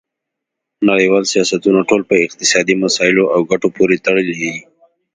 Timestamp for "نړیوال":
0.89-1.23